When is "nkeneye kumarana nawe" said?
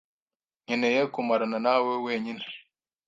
0.63-1.91